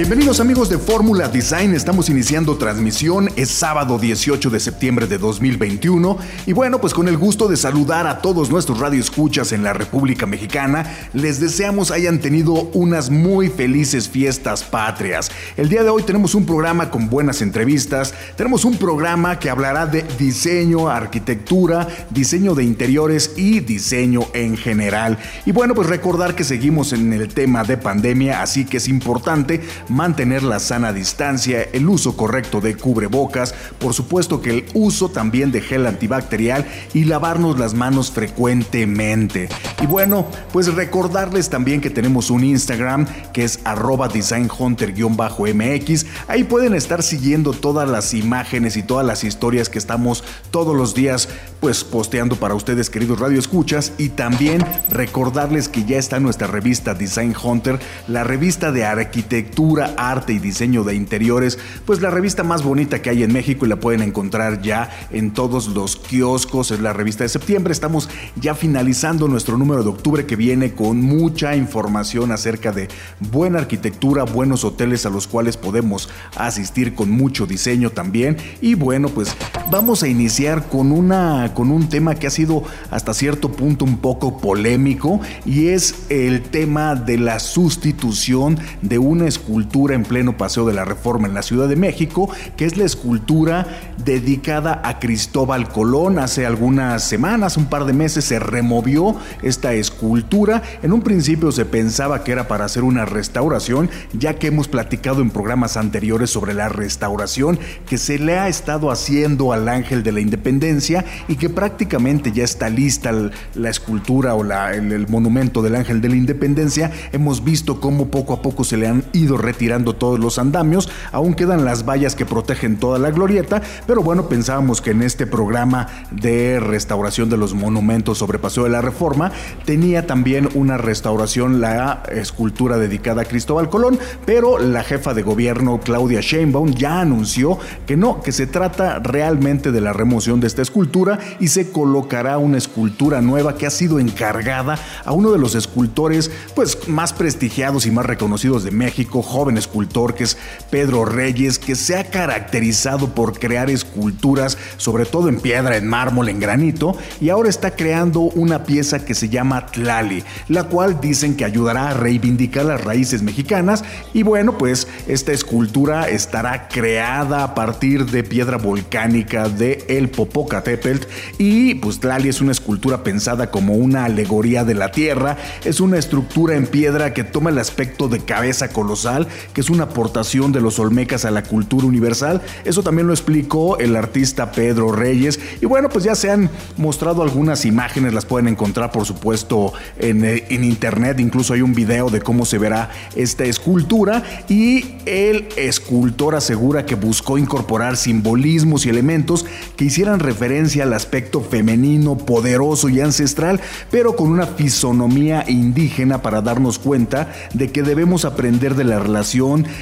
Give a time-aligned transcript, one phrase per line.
[0.00, 6.16] Bienvenidos amigos de Fórmula Design, estamos iniciando transmisión, es sábado 18 de septiembre de 2021
[6.46, 10.24] y bueno, pues con el gusto de saludar a todos nuestros radioescuchas en la República
[10.24, 15.30] Mexicana, les deseamos hayan tenido unas muy felices fiestas patrias.
[15.58, 19.84] El día de hoy tenemos un programa con buenas entrevistas, tenemos un programa que hablará
[19.84, 25.18] de diseño, arquitectura, diseño de interiores y diseño en general.
[25.44, 29.60] Y bueno, pues recordar que seguimos en el tema de pandemia, así que es importante
[29.90, 35.52] mantener la sana distancia, el uso correcto de cubrebocas, por supuesto que el uso también
[35.52, 39.48] de gel antibacterial y lavarnos las manos frecuentemente.
[39.82, 46.06] Y bueno, pues recordarles también que tenemos un Instagram que es arroba designhunter-mx.
[46.28, 50.94] Ahí pueden estar siguiendo todas las imágenes y todas las historias que estamos todos los
[50.94, 51.28] días
[51.60, 57.34] pues posteando para ustedes queridos radioescuchas y también recordarles que ya está nuestra revista Design
[57.42, 63.02] Hunter, la revista de arquitectura arte y diseño de interiores, pues la revista más bonita
[63.02, 66.92] que hay en México y la pueden encontrar ya en todos los kioscos, es la
[66.92, 72.32] revista de septiembre, estamos ya finalizando nuestro número de octubre que viene con mucha información
[72.32, 72.88] acerca de
[73.32, 78.36] buena arquitectura, buenos hoteles a los cuales podemos asistir con mucho diseño también.
[78.60, 79.34] Y bueno, pues
[79.70, 83.98] vamos a iniciar con una con un tema que ha sido hasta cierto punto un
[83.98, 89.59] poco polémico y es el tema de la sustitución de una escultura
[89.90, 93.66] en pleno Paseo de la Reforma en la Ciudad de México, que es la escultura
[94.04, 96.18] dedicada a Cristóbal Colón.
[96.18, 100.62] Hace algunas semanas, un par de meses, se removió esta escultura.
[100.82, 105.22] En un principio se pensaba que era para hacer una restauración, ya que hemos platicado
[105.22, 110.12] en programas anteriores sobre la restauración que se le ha estado haciendo al Ángel de
[110.12, 113.12] la Independencia y que prácticamente ya está lista
[113.54, 116.90] la escultura o el, el monumento del Ángel de la Independencia.
[117.12, 120.88] Hemos visto cómo poco a poco se le han ido retirando tirando todos los andamios,
[121.12, 125.28] aún quedan las vallas que protegen toda la glorieta, pero bueno, pensábamos que en este
[125.28, 129.30] programa de restauración de los monumentos sobre Paseo de la Reforma
[129.64, 135.78] tenía también una restauración la escultura dedicada a Cristóbal Colón, pero la jefa de gobierno
[135.78, 140.62] Claudia Sheinbaum ya anunció que no, que se trata realmente de la remoción de esta
[140.62, 145.54] escultura y se colocará una escultura nueva que ha sido encargada a uno de los
[145.54, 150.36] escultores pues más prestigiados y más reconocidos de México, joven escultor que es
[150.68, 156.28] Pedro Reyes, que se ha caracterizado por crear esculturas, sobre todo en piedra, en mármol,
[156.28, 161.36] en granito, y ahora está creando una pieza que se llama Tlali, la cual dicen
[161.36, 163.82] que ayudará a reivindicar las raíces mexicanas.
[164.12, 171.06] Y bueno, pues esta escultura estará creada a partir de piedra volcánica de el Popocatépetl
[171.38, 175.96] y pues Tlali es una escultura pensada como una alegoría de la tierra, es una
[175.96, 180.60] estructura en piedra que toma el aspecto de cabeza colosal que es una aportación de
[180.60, 182.42] los olmecas a la cultura universal.
[182.64, 185.38] Eso también lo explicó el artista Pedro Reyes.
[185.60, 190.24] Y bueno, pues ya se han mostrado algunas imágenes, las pueden encontrar por supuesto en,
[190.24, 195.48] eh, en internet, incluso hay un video de cómo se verá esta escultura y el
[195.56, 199.46] escultor asegura que buscó incorporar simbolismos y elementos
[199.76, 206.42] que hicieran referencia al aspecto femenino, poderoso y ancestral, pero con una fisonomía indígena para
[206.42, 209.19] darnos cuenta de que debemos aprender de la relación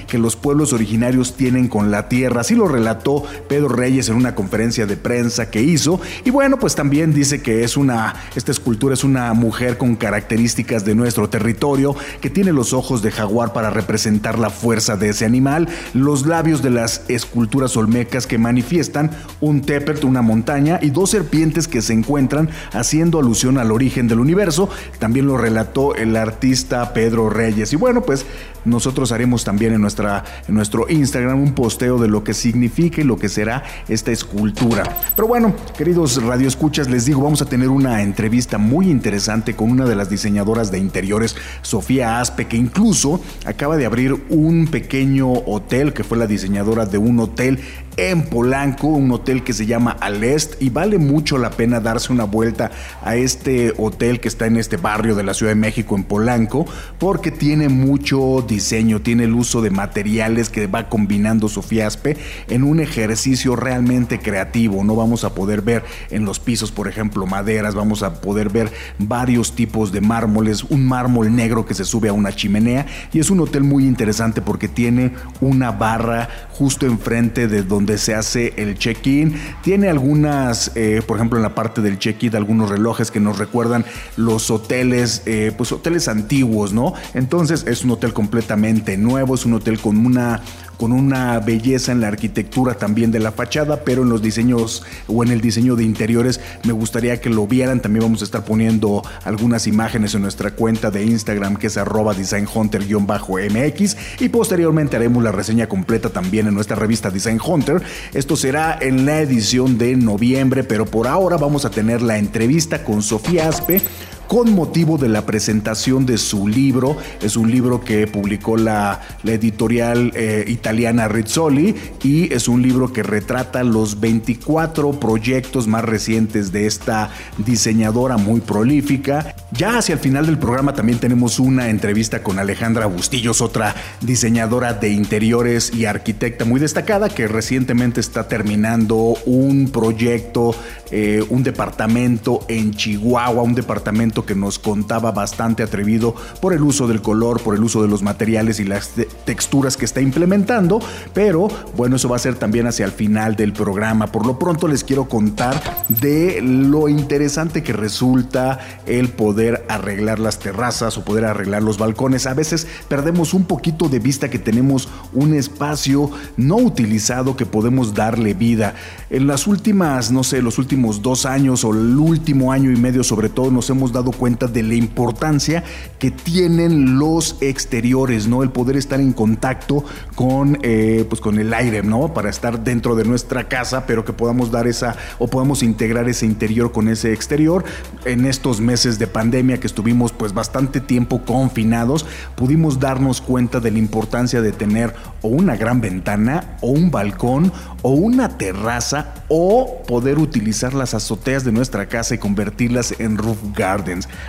[0.06, 2.40] que los pueblos originarios tienen con la tierra.
[2.40, 6.00] Así lo relató Pedro Reyes en una conferencia de prensa que hizo.
[6.24, 10.84] Y bueno, pues también dice que es una, esta escultura es una mujer con características
[10.84, 15.24] de nuestro territorio, que tiene los ojos de jaguar para representar la fuerza de ese
[15.24, 21.10] animal, los labios de las esculturas olmecas que manifiestan un tepert, una montaña, y dos
[21.10, 24.68] serpientes que se encuentran haciendo alusión al origen del universo.
[24.98, 27.72] También lo relató el artista Pedro Reyes.
[27.72, 28.26] Y bueno, pues
[28.68, 33.16] nosotros haremos también en, nuestra, nuestro Instagram un posteo de lo que significa y lo
[33.16, 34.84] que será esta escultura.
[35.16, 39.84] Pero bueno, queridos radioescuchas, les digo, vamos a tener una entrevista muy interesante con una
[39.84, 45.92] de las diseñadoras de interiores, Sofía Aspe, que incluso acaba de abrir un pequeño hotel,
[45.92, 47.60] que fue la diseñadora de un hotel
[47.98, 52.24] en Polanco, un hotel que se llama Alest y vale mucho la pena darse una
[52.24, 52.70] vuelta
[53.02, 56.64] a este hotel que está en este barrio de la Ciudad de México en Polanco
[56.98, 58.57] porque tiene mucho diseño,
[59.02, 62.16] tiene el uso de materiales que va combinando Sofía Aspe
[62.48, 64.84] en un ejercicio realmente creativo.
[64.84, 68.72] No vamos a poder ver en los pisos, por ejemplo, maderas, vamos a poder ver
[68.98, 73.30] varios tipos de mármoles, un mármol negro que se sube a una chimenea y es
[73.30, 78.76] un hotel muy interesante porque tiene una barra justo enfrente de donde se hace el
[78.78, 79.34] check-in.
[79.62, 83.84] Tiene algunas, eh, por ejemplo, en la parte del check-in, algunos relojes que nos recuerdan
[84.16, 86.94] los hoteles, eh, pues hoteles antiguos, ¿no?
[87.14, 90.40] Entonces es un hotel completamente nuevo, es un hotel con una
[90.76, 95.24] con una belleza en la arquitectura también de la fachada, pero en los diseños o
[95.24, 97.82] en el diseño de interiores me gustaría que lo vieran.
[97.82, 102.14] También vamos a estar poniendo algunas imágenes en nuestra cuenta de Instagram que es arroba
[102.14, 107.82] designhunter-mx y posteriormente haremos la reseña completa también en nuestra revista Design Hunter.
[108.14, 112.84] Esto será en la edición de noviembre, pero por ahora vamos a tener la entrevista
[112.84, 113.82] con Sofía Aspe
[114.28, 116.96] con motivo de la presentación de su libro.
[117.22, 123.02] Es un libro que publicó la, editorial eh, italiana Rizzoli y es un libro que
[123.02, 129.34] retrata los 24 proyectos más recientes de esta diseñadora muy prolífica.
[129.52, 134.74] Ya hacia el final del programa también tenemos una entrevista con Alejandra Bustillos, otra diseñadora
[134.74, 140.54] de interiores y arquitecta muy destacada que recientemente está terminando un proyecto,
[140.90, 146.86] eh, un departamento en Chihuahua, un departamento que nos contaba bastante atrevido por el uso
[146.86, 148.92] del color, por el uso de los materiales y las
[149.24, 150.80] texturas que está implementando,
[151.14, 154.08] pero bueno, eso va a ser también hacia el final del programa.
[154.08, 160.38] Por lo pronto les quiero contar de lo interesante que resulta el poder arreglar las
[160.38, 162.26] terrazas o poder arreglar los balcones.
[162.26, 167.94] A veces perdemos un poquito de vista que tenemos un espacio no utilizado que podemos
[167.94, 168.74] darle vida.
[169.10, 173.04] En las últimas, no sé, los últimos dos años o el último año y medio
[173.04, 175.64] sobre todo nos hemos dado cuenta de la importancia
[175.98, 178.42] que tienen los exteriores, ¿no?
[178.42, 179.84] El poder estar en contacto
[180.14, 182.14] con, eh, pues con el aire, ¿no?
[182.14, 186.26] Para estar dentro de nuestra casa, pero que podamos dar esa o podamos integrar ese
[186.26, 187.64] interior con ese exterior.
[188.04, 192.06] En estos meses de pandemia que estuvimos pues bastante tiempo confinados,
[192.36, 197.52] pudimos darnos cuenta de la importancia de tener o una gran ventana o un balcón
[197.82, 203.38] o una terraza o poder utilizar las azoteas de nuestra casa y convertirlas en roof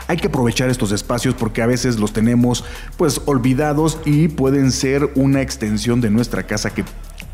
[0.07, 2.63] Hay que aprovechar estos espacios porque a veces los tenemos
[2.97, 6.83] pues olvidados y pueden ser una extensión de nuestra casa que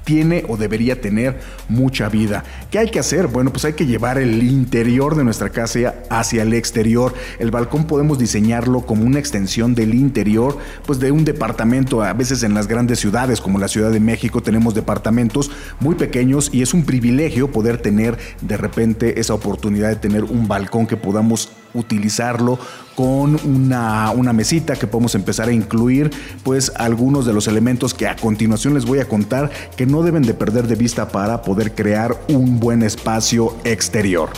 [0.06, 2.46] tiene o debería tener mucha vida.
[2.72, 3.28] ¿Qué hay que hacer?
[3.28, 7.14] Bueno, pues hay que llevar el interior de nuestra casa hacia el exterior.
[7.40, 12.04] El balcón podemos diseñarlo como una extensión del interior, pues de un departamento.
[12.04, 16.50] A veces en las grandes ciudades como la Ciudad de México tenemos departamentos muy pequeños
[16.54, 20.98] y es un privilegio poder tener de repente esa oportunidad de tener un balcón que
[20.98, 22.58] podamos utilizarlo
[22.96, 26.10] con una, una, mesita que podemos empezar a incluir
[26.44, 30.24] pues algunos de los elementos que a continuación les voy a contar que no deben
[30.24, 34.30] de perder de vista para poder crear un buen espacio exterior.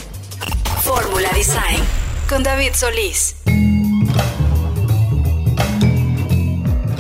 [0.84, 1.82] Fórmula Design
[2.28, 3.36] con David Solís.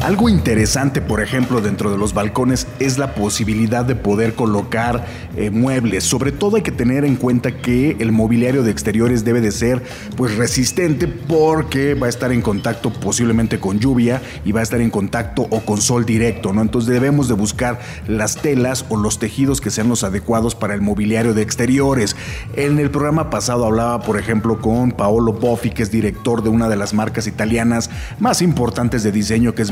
[0.01, 5.05] Algo interesante, por ejemplo, dentro de los balcones es la posibilidad de poder colocar
[5.35, 6.03] eh, muebles.
[6.03, 9.81] Sobre todo hay que tener en cuenta que el mobiliario de exteriores debe de ser
[10.15, 14.81] pues resistente porque va a estar en contacto posiblemente con lluvia y va a estar
[14.81, 16.61] en contacto o con sol directo, ¿no?
[16.61, 20.81] Entonces debemos de buscar las telas o los tejidos que sean los adecuados para el
[20.81, 22.15] mobiliario de exteriores.
[22.55, 26.69] En el programa pasado hablaba, por ejemplo, con Paolo Boffi, que es director de una
[26.69, 27.89] de las marcas italianas
[28.19, 29.71] más importantes de diseño que es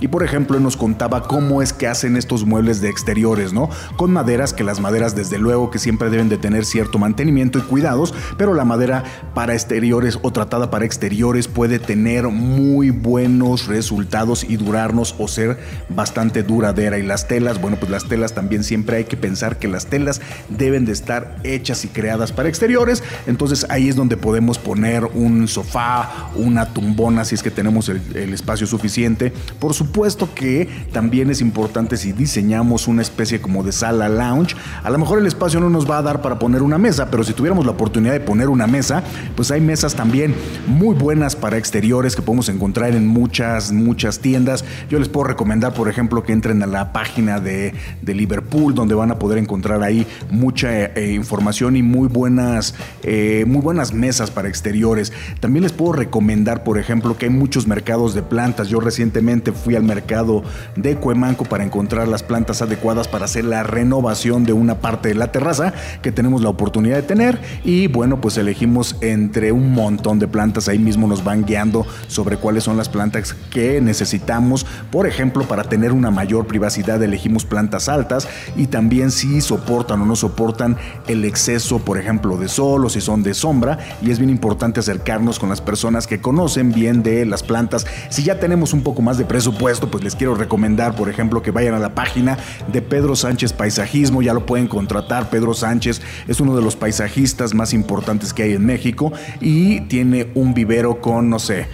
[0.00, 3.70] Y por ejemplo nos contaba cómo es que hacen estos muebles de exteriores, ¿no?
[3.96, 7.62] Con maderas que las maderas desde luego que siempre deben de tener cierto mantenimiento y
[7.62, 14.44] cuidados, pero la madera para exteriores o tratada para exteriores puede tener muy buenos resultados
[14.44, 15.58] y durarnos o ser
[15.88, 19.68] bastante duradera y las telas, bueno, pues las telas también siempre hay que pensar que
[19.68, 24.58] las telas deben de estar hechas y creadas para exteriores, entonces ahí es donde podemos
[24.58, 29.19] poner un sofá, una tumbona si es que tenemos el espacio suficiente
[29.58, 34.90] Por supuesto que también es importante si diseñamos una especie como de sala lounge, a
[34.90, 37.32] lo mejor el espacio no nos va a dar para poner una mesa, pero si
[37.32, 39.02] tuviéramos la oportunidad de poner una mesa,
[39.36, 40.34] pues hay mesas también
[40.66, 44.64] muy buenas para exteriores que podemos encontrar en muchas, muchas tiendas.
[44.88, 47.74] Yo les puedo recomendar, por ejemplo, que entren a la página de,
[48.10, 52.74] Liverpool, donde van a poder encontrar ahí mucha eh, información y muy buenas,
[53.04, 55.12] eh, muy buenas mesas para exteriores.
[55.38, 58.68] También les puedo recomendar, por ejemplo, que hay muchos mercados de plantas.
[58.68, 60.44] Yo recientemente fui al mercado
[60.76, 65.16] de Cuemanco para encontrar las plantas adecuadas para hacer la renovación de una parte de
[65.16, 67.40] la terraza que tenemos la oportunidad de tener.
[67.64, 70.68] Y bueno, pues elegimos entre un montón de plantas.
[70.68, 74.64] Ahí mismo nos van guiando sobre cuáles son las plantas que necesitamos.
[74.92, 80.06] Por ejemplo, para tener una mayor privacidad elegimos plantas altas y también si soportan o
[80.06, 80.76] no soportan
[81.08, 83.78] el exceso, por ejemplo, de sol o si son de sombra.
[84.02, 87.86] Y es bien importante acercarnos con las personas que conocen bien de las plantas.
[88.10, 91.50] Si ya tenemos un poco más de presupuesto, pues les quiero recomendar, por ejemplo, que
[91.50, 92.38] vayan a la página
[92.72, 94.22] de Pedro Sánchez Paisajismo.
[94.22, 95.30] Ya lo pueden contratar.
[95.30, 100.28] Pedro Sánchez es uno de los paisajistas más importantes que hay en México y tiene
[100.34, 101.66] un vivero con, no sé,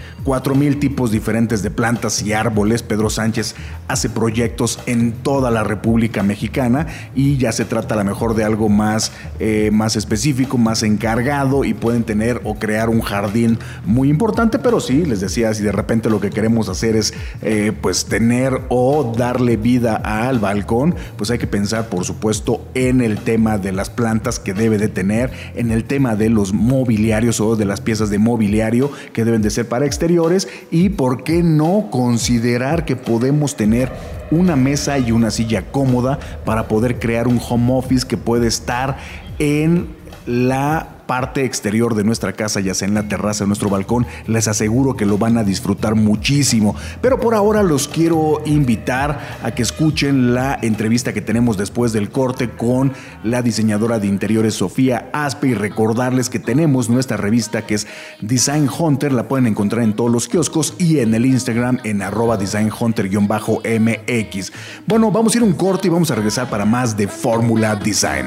[0.55, 2.83] mil tipos diferentes de plantas y árboles.
[2.83, 3.55] Pedro Sánchez
[3.87, 8.43] hace proyectos en toda la República Mexicana y ya se trata a lo mejor de
[8.43, 14.09] algo más, eh, más específico, más encargado y pueden tener o crear un jardín muy
[14.09, 18.05] importante, pero sí, les decía, si de repente lo que queremos hacer es eh, pues
[18.05, 23.57] tener o darle vida al balcón, pues hay que pensar por supuesto en el tema
[23.57, 27.65] de las plantas que debe de tener, en el tema de los mobiliarios o de
[27.65, 30.27] las piezas de mobiliario que deben de ser para exterior
[30.71, 33.91] y por qué no considerar que podemos tener
[34.29, 38.97] una mesa y una silla cómoda para poder crear un home office que puede estar
[39.39, 39.87] en
[40.27, 44.47] la parte exterior de nuestra casa, ya sea en la terraza, en nuestro balcón, les
[44.47, 46.75] aseguro que lo van a disfrutar muchísimo.
[47.01, 52.11] Pero por ahora los quiero invitar a que escuchen la entrevista que tenemos después del
[52.11, 52.91] corte con
[53.23, 57.87] la diseñadora de interiores Sofía Aspe y recordarles que tenemos nuestra revista que es
[58.21, 62.35] Design Hunter, la pueden encontrar en todos los kioscos y en el Instagram en arroba
[62.35, 64.51] Design Hunter-MX.
[64.85, 68.25] Bueno, vamos a ir un corte y vamos a regresar para más de Fórmula Design.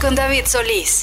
[0.00, 1.02] Con David Solís.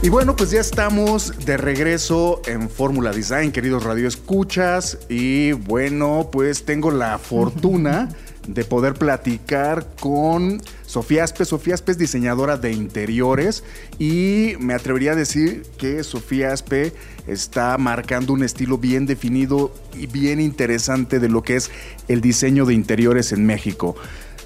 [0.00, 4.98] Y bueno, pues ya estamos de regreso en Fórmula Design, queridos radioescuchas.
[5.08, 8.10] Y bueno, pues tengo la fortuna
[8.46, 11.44] de poder platicar con Sofía Aspe.
[11.44, 13.64] Sofía Aspe es diseñadora de interiores
[13.98, 16.92] y me atrevería a decir que Sofía Aspe
[17.26, 21.72] está marcando un estilo bien definido y bien interesante de lo que es
[22.06, 23.96] el diseño de interiores en México.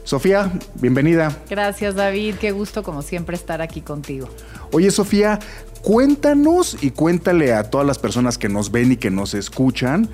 [0.04, 1.34] Sofía, bienvenida.
[1.48, 4.28] Gracias David, qué gusto como siempre estar aquí contigo.
[4.70, 5.38] Oye Sofía,
[5.80, 10.10] cuéntanos y cuéntale a todas las personas que nos ven y que nos escuchan.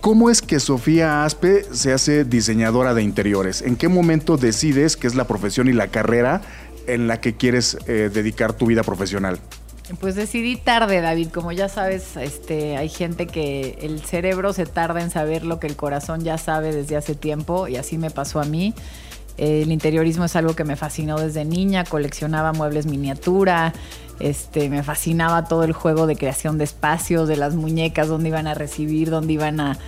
[0.00, 3.62] ¿Cómo es que Sofía Aspe se hace diseñadora de interiores?
[3.62, 6.42] ¿En qué momento decides que es la profesión y la carrera
[6.88, 9.38] en la que quieres eh, dedicar tu vida profesional?
[10.00, 11.28] Pues decidí tarde, David.
[11.28, 15.68] Como ya sabes, este, hay gente que el cerebro se tarda en saber lo que
[15.68, 18.74] el corazón ya sabe desde hace tiempo y así me pasó a mí.
[19.36, 23.74] El interiorismo es algo que me fascinó desde niña, coleccionaba muebles miniatura,
[24.18, 28.46] este, me fascinaba todo el juego de creación de espacios, de las muñecas, dónde iban
[28.46, 29.78] a recibir, dónde iban a,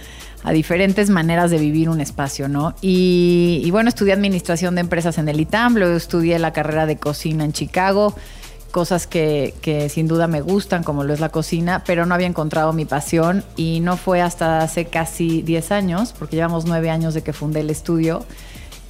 [0.44, 2.74] a diferentes maneras de vivir un espacio, ¿no?
[2.82, 6.98] Y, y, bueno, estudié administración de empresas en el ITAM, luego estudié la carrera de
[6.98, 8.14] cocina en Chicago
[8.70, 12.72] cosas que, sin duda me gustan, como lo es la cocina, pero no había encontrado
[12.72, 17.22] mi pasión y no fue hasta hace casi 10 años, porque llevamos 9 años de
[17.22, 18.24] que fundé el estudio,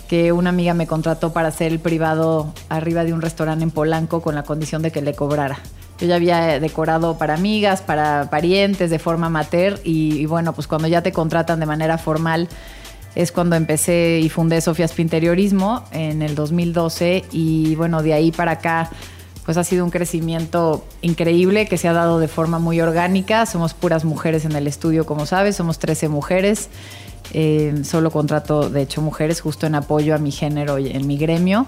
[0.09, 4.23] que una amiga me contrató para hacer el privado arriba de un restaurante en Polanco
[4.23, 5.59] con la condición de que le cobrara.
[6.01, 10.89] Yo ya había decorado para amigas, para parientes, de forma amateur y, bueno, pues cuando
[10.89, 12.49] ya te contratan de manera formal
[13.15, 18.53] es cuando empecé y fundé Sofia's Pinteriorismo en el 2012 y bueno, de ahí para
[18.53, 18.91] acá
[19.49, 23.47] pues ha sido un crecimiento increíble que se ha dado de forma muy orgánica.
[23.47, 26.69] Somos puras mujeres en el estudio, como sabes, somos 13 mujeres.
[27.33, 31.17] Eh, solo contrato, de hecho, mujeres justo en apoyo a mi género y en mi
[31.17, 31.67] gremio.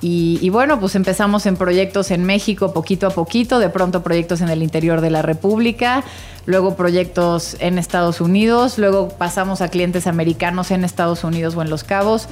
[0.00, 4.40] Y, y, bueno, pues empezamos en proyectos en México poquito a poquito, de pronto proyectos
[4.40, 6.04] en el interior de la República,
[6.46, 11.70] luego proyectos en Estados Unidos, luego pasamos a clientes americanos en Estados Unidos o en
[11.70, 12.28] Los Cabos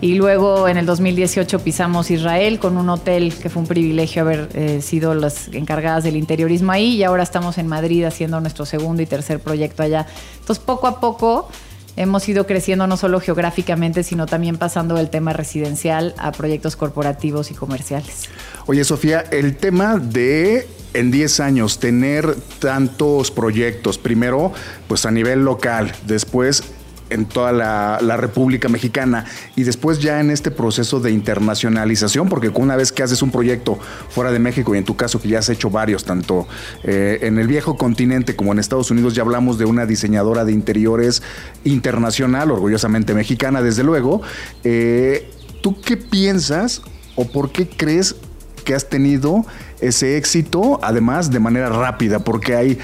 [0.00, 4.48] Y luego en el 2018 pisamos Israel con un hotel que fue un privilegio haber
[4.54, 9.02] eh, sido las encargadas del interiorismo ahí y ahora estamos en Madrid haciendo nuestro segundo
[9.02, 10.06] y tercer proyecto allá.
[10.38, 11.48] Entonces poco a poco
[11.96, 17.50] hemos ido creciendo no solo geográficamente, sino también pasando del tema residencial a proyectos corporativos
[17.50, 18.28] y comerciales.
[18.66, 24.52] Oye, Sofía, el tema de en 10 años tener tantos proyectos, primero
[24.86, 26.62] pues a nivel local, después
[27.10, 29.24] en toda la, República Mexicana
[29.54, 33.78] y después ya en este proceso de internacionalización, porque una vez que haces un proyecto
[34.08, 36.48] fuera de México y en tu caso que ya has hecho varios, tanto
[36.82, 40.52] eh, en el viejo continente como en Estados Unidos, ya hablamos de una diseñadora de
[40.52, 41.22] interiores
[41.64, 44.22] internacional, orgullosamente mexicana, desde luego.
[44.64, 45.30] Eh,
[45.62, 46.82] ¿Tú qué piensas
[47.14, 48.16] o por qué crees
[48.64, 49.44] que has tenido
[49.80, 52.20] ese éxito, además de manera rápida?
[52.20, 52.78] Porque hay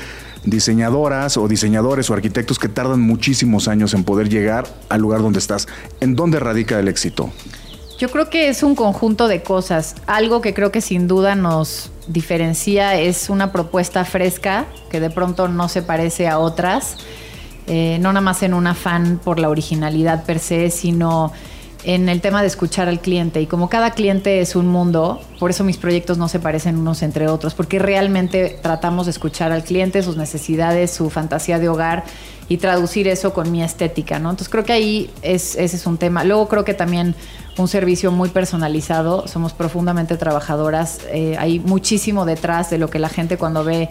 [0.44, 5.38] diseñadoras o diseñadores o arquitectos que tardan muchísimos años en poder llegar al lugar donde
[5.38, 5.66] estás.
[6.00, 7.30] ¿En dónde radica el éxito?
[7.98, 9.94] Yo creo que es un conjunto de cosas.
[10.06, 15.48] Algo que creo que sin duda nos diferencia es una propuesta fresca que de pronto
[15.48, 16.96] no se parece a otras.
[17.66, 21.32] Eh, no nada más en un afán por la originalidad per se, sino
[21.84, 23.40] en el tema de escuchar al cliente.
[23.40, 27.02] Y como cada cliente es un mundo, por eso mis proyectos no se parecen unos
[27.02, 32.04] entre otros, porque realmente tratamos de escuchar al cliente, sus necesidades, su fantasía de hogar
[32.48, 34.30] y traducir eso con mi estética, ¿no?
[34.30, 36.24] Entonces creo que ahí es, ese es un tema.
[36.24, 37.14] Luego creo que también
[37.56, 43.08] un servicio muy personalizado, somos profundamente trabajadoras, eh, hay muchísimo detrás de lo que la
[43.08, 43.88] gente cuando ve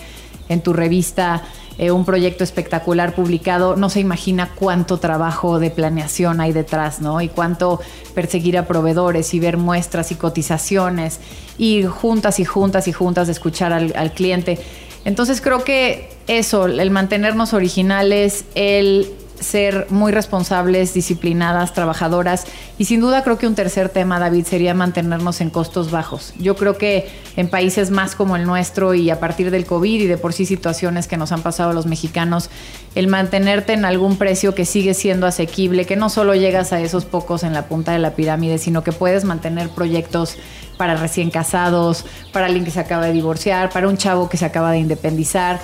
[0.50, 1.43] en tu revista
[1.79, 7.19] eh, un proyecto espectacular publicado, no se imagina cuánto trabajo de planeación hay detrás, ¿no?
[7.19, 7.79] Y cuánto
[8.13, 11.19] perseguir a proveedores y ver muestras y cotizaciones
[11.57, 14.59] y juntas y juntas y juntas de escuchar al, al cliente.
[15.03, 19.12] Entonces creo que eso, el mantenernos originales, el
[19.43, 22.45] ser muy responsables, disciplinadas, trabajadoras.
[22.77, 26.33] Y sin duda creo que un tercer tema, David, sería mantenernos en costos bajos.
[26.39, 30.07] Yo creo que en países más como el nuestro y a partir del COVID y
[30.07, 32.50] de por sí situaciones que nos han pasado los mexicanos,
[32.95, 37.05] el mantenerte en algún precio que sigue siendo asequible, que no solo llegas a esos
[37.05, 40.38] pocos en la punta de la pirámide, sino que puedes mantener proyectos
[40.77, 44.45] para recién casados, para alguien que se acaba de divorciar, para un chavo que se
[44.45, 45.59] acaba de independizar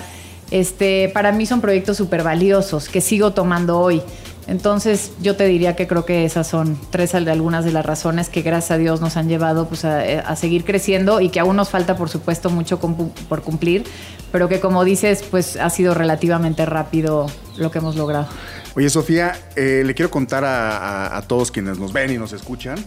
[0.50, 4.02] este, para mí son proyectos súper valiosos que sigo tomando hoy.
[4.46, 8.28] Entonces yo te diría que creo que esas son tres de algunas de las razones
[8.28, 11.68] que gracias a Dios nos han llevado pues, a, seguir creciendo y que aún nos
[11.68, 13.84] falta por supuesto mucho por cumplir,
[14.32, 17.26] pero que como dices pues ha sido relativamente rápido
[17.58, 18.26] lo que hemos logrado.
[18.74, 22.78] Oye Sofía, eh, le quiero contar a, todos quienes nos ven y nos escuchan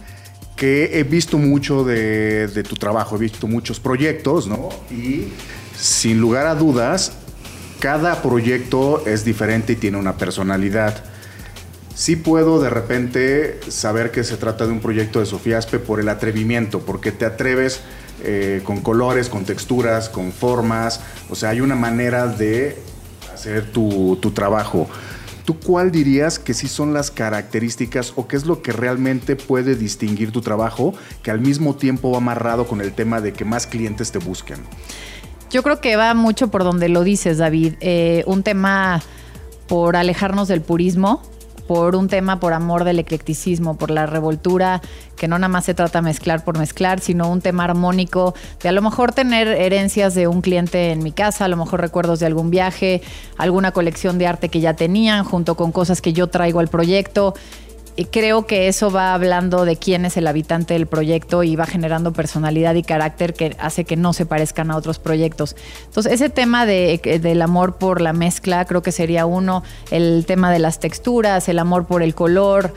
[0.56, 4.68] que he visto mucho de tu trabajo, he visto muchos proyectos, ¿no?
[4.90, 5.28] Y
[5.76, 7.12] sin lugar a dudas,
[7.84, 11.04] cada proyecto es diferente y tiene una personalidad.
[11.94, 16.00] Sí puedo de repente saber que se trata de un proyecto de Sofía Aspe por
[16.00, 17.82] el atrevimiento, porque te atreves
[18.22, 22.78] eh, con colores, con texturas, con formas, o sea, hay una manera de
[23.34, 24.88] hacer tu, tu trabajo.
[25.44, 29.74] ¿Tú cuál dirías que sí son las características o qué es lo que realmente puede
[29.74, 33.66] distinguir tu trabajo que al mismo tiempo va amarrado con el tema de que más
[33.66, 34.60] clientes te busquen?
[35.54, 37.74] Yo creo que va mucho por donde lo dices, David.
[37.78, 39.00] Eh, un tema
[39.68, 41.22] por alejarnos del purismo,
[41.68, 44.82] por un tema por amor del eclecticismo, por la revoltura,
[45.16, 48.72] que no nada más se trata mezclar por mezclar, sino un tema armónico, de a
[48.72, 52.26] lo mejor tener herencias de un cliente en mi casa, a lo mejor recuerdos de
[52.26, 53.00] algún viaje,
[53.38, 57.34] alguna colección de arte que ya tenían, junto con cosas que yo traigo al proyecto
[58.10, 62.12] creo que eso va hablando de quién es el habitante del proyecto y va generando
[62.12, 65.54] personalidad y carácter que hace que no se parezcan a otros proyectos.
[65.84, 70.50] Entonces, ese tema de, del amor por la mezcla creo que sería uno, el tema
[70.50, 72.74] de las texturas, el amor por el color.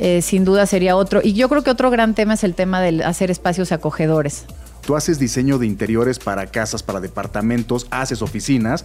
[0.00, 1.20] Eh, sin duda sería otro.
[1.24, 4.44] Y yo creo que otro gran tema es el tema de hacer espacios acogedores.
[4.86, 8.84] Tú haces diseño de interiores para casas, para departamentos, haces oficinas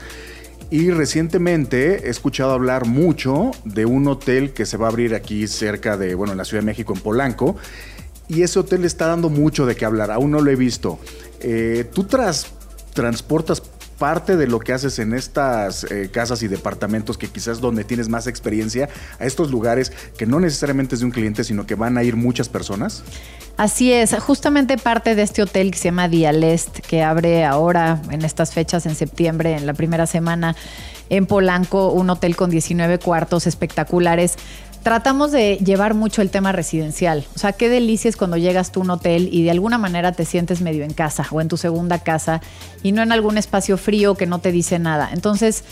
[0.74, 5.48] y recientemente he escuchado hablar mucho de un hotel que se va a abrir aquí
[5.48, 7.56] cerca de, bueno, en la Ciudad de México, en Polanco.
[8.28, 10.98] Y ese hotel está dando mucho de qué hablar, aún no lo he visto.
[11.42, 12.48] Eh, ¿Tú tras,
[12.96, 13.62] transportas
[13.98, 18.10] parte de lo que haces en estas eh, casas y departamentos que quizás donde tienes
[18.10, 21.98] más experiencia a estos lugares que no necesariamente es de un cliente, sino que van
[21.98, 23.04] a ir muchas personas?
[23.56, 28.26] Así es, justamente parte de este hotel que se llama Dialest, que abre ahora en
[28.26, 30.56] estas fechas en septiembre, en la primera semana
[31.10, 34.38] en Polanco, un hotel con 19 cuartos espectaculares.
[34.84, 37.26] Tratamos de llevar mucho el tema residencial.
[37.36, 40.12] O sea, qué delicia es cuando llegas tú a un hotel y de alguna manera
[40.12, 42.42] te sientes medio en casa o en tu segunda casa
[42.84, 45.10] y no en algún espacio frío que no te dice nada.
[45.14, 45.64] Entonces,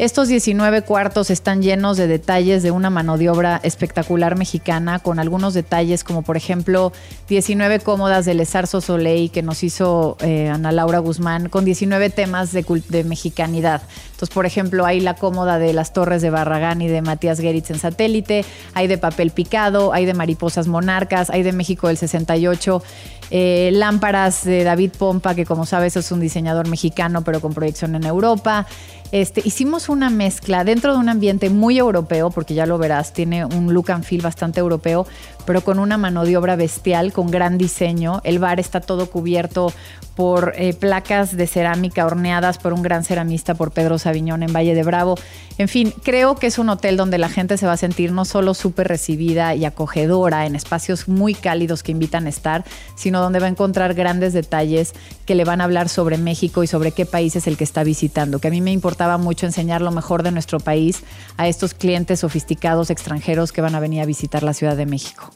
[0.00, 5.18] Estos 19 cuartos están llenos de detalles de una mano de obra espectacular mexicana, con
[5.18, 6.94] algunos detalles como por ejemplo
[7.28, 12.50] 19 cómodas de Lesarzo Soleil que nos hizo eh, Ana Laura Guzmán, con 19 temas
[12.52, 13.82] de, de mexicanidad.
[14.06, 17.70] Entonces, por ejemplo, hay la cómoda de las Torres de Barragán y de Matías Geritz
[17.70, 22.82] en satélite, hay de papel picado, hay de mariposas monarcas, hay de México del 68.
[23.30, 27.94] Eh, lámparas de David Pompa, que como sabes es un diseñador mexicano, pero con proyección
[27.94, 28.66] en Europa.
[29.12, 33.44] Este, hicimos una mezcla dentro de un ambiente muy europeo, porque ya lo verás, tiene
[33.44, 35.04] un look and feel bastante europeo,
[35.46, 38.20] pero con una mano de obra bestial, con gran diseño.
[38.22, 39.72] El bar está todo cubierto
[40.14, 44.74] por eh, placas de cerámica horneadas por un gran ceramista, por Pedro Sabiñón en Valle
[44.74, 45.16] de Bravo.
[45.58, 48.24] En fin, creo que es un hotel donde la gente se va a sentir no
[48.24, 52.64] solo súper recibida y acogedora en espacios muy cálidos que invitan a estar,
[52.94, 54.92] sino donde va a encontrar grandes detalles
[55.26, 57.84] que le van a hablar sobre México y sobre qué país es el que está
[57.84, 58.38] visitando.
[58.38, 61.02] Que a mí me importaba mucho enseñar lo mejor de nuestro país
[61.36, 65.30] a estos clientes sofisticados extranjeros que van a venir a visitar la Ciudad de México.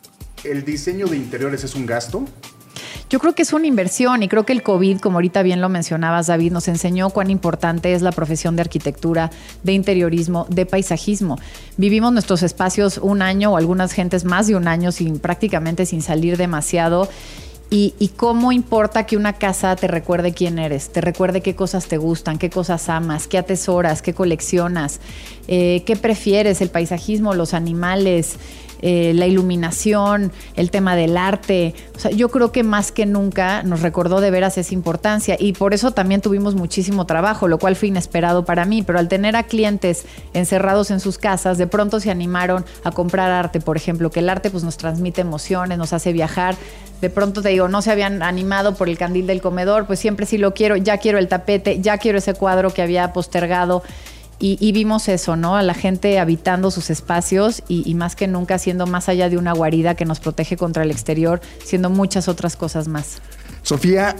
[0.45, 2.25] ¿El diseño de interiores es un gasto?
[3.11, 5.69] Yo creo que es una inversión y creo que el COVID, como ahorita bien lo
[5.69, 9.31] mencionabas, David, nos enseñó cuán importante es la profesión de arquitectura,
[9.63, 11.39] de interiorismo, de paisajismo.
[11.77, 16.03] Vivimos nuestros espacios un año o algunas gentes más de un año sin prácticamente sin
[16.03, 17.09] salir demasiado.
[17.71, 21.97] Y, cómo importa que una casa te recuerde quién eres, te recuerde qué cosas te
[21.97, 25.01] gustan, qué cosas amas, qué atesoras, qué coleccionas,
[25.49, 28.37] eh, qué prefieres, el paisajismo, los animales,
[28.87, 31.75] eh, la iluminación, el tema del arte.
[31.97, 35.55] O sea, yo creo que más que nunca nos recordó de veras esa importancia y
[35.55, 39.37] por eso también tuvimos muchísimo trabajo, lo cual fue inesperado para mí, pero al tener
[39.37, 44.11] a clientes encerrados en sus casas, de pronto se animaron a comprar arte, por ejemplo,
[44.11, 46.55] que el arte pues nos transmite emociones, nos hace viajar.
[47.01, 50.27] De pronto te digo, no se habían animado por el candil del comedor, pues siempre
[50.27, 53.83] sí lo quiero, ya quiero el tapete, ya quiero ese cuadro que había postergado.
[54.39, 55.57] Y, vimos eso, ¿no?
[55.57, 59.53] A la gente habitando sus espacios y, más que nunca siendo más allá de una
[59.53, 63.23] guarida que nos protege contra el exterior, siendo muchas otras cosas más.
[63.63, 64.17] Sofía,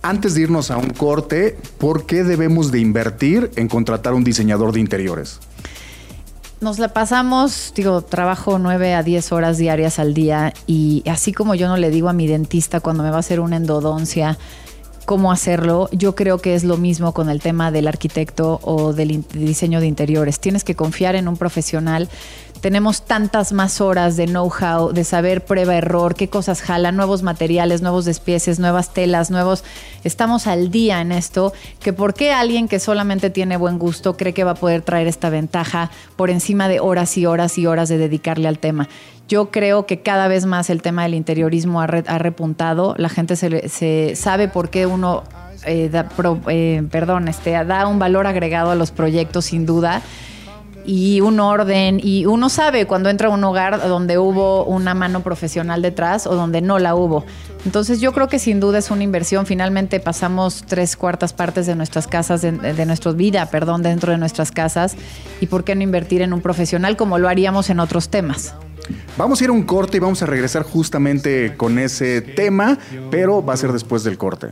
[0.00, 4.72] antes de irnos a un corte, ¿por qué debemos de invertir en contratar un diseñador
[4.72, 5.40] de interiores?
[6.60, 11.54] Nos la pasamos, digo, trabajo nueve a diez horas diarias al día y así como
[11.54, 14.38] yo no le digo a mi dentista cuando me va a hacer una endodoncia,
[15.08, 15.88] cómo hacerlo.
[15.90, 19.86] Yo creo que es lo mismo con el tema del arquitecto o del diseño de
[19.86, 20.38] interiores.
[20.38, 22.10] Tienes que confiar en un profesional.
[22.60, 27.82] Tenemos tantas más horas de know-how, de saber prueba error, qué cosas jalan, nuevos materiales,
[27.82, 29.62] nuevos despieces, nuevas telas, nuevos.
[30.02, 31.52] Estamos al día en esto.
[31.80, 35.06] Que por qué alguien que solamente tiene buen gusto cree que va a poder traer
[35.06, 38.88] esta ventaja por encima de horas y horas y horas de dedicarle al tema.
[39.28, 42.94] Yo creo que cada vez más el tema del interiorismo ha, repuntado.
[42.98, 45.22] La gente se, sabe por qué uno
[45.64, 45.90] eh,
[46.48, 50.02] eh, perdón, este, da un valor agregado a los proyectos sin duda
[50.88, 55.22] y un orden y uno sabe cuando entra a un hogar donde hubo una mano
[55.22, 57.26] profesional detrás o donde no la hubo.
[57.66, 59.44] Entonces yo creo que sin duda es una inversión.
[59.44, 64.18] Finalmente pasamos tres cuartas partes de nuestras casas, de, de nuestra vida, perdón, dentro de
[64.18, 64.96] nuestras casas
[65.42, 68.54] y por qué no invertir en un profesional como lo haríamos en otros temas.
[69.18, 72.78] Vamos a ir a un corte y vamos a regresar justamente con ese tema,
[73.10, 74.48] pero va a ser después del corte.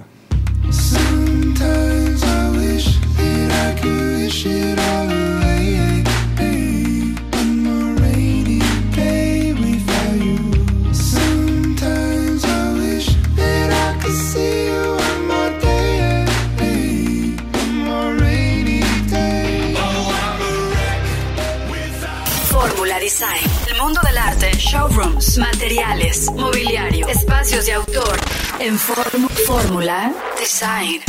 [23.16, 28.18] Design mundo del arte, showrooms, materiales, mobiliario, espacios de autor.
[28.60, 31.00] En Fórmula Design.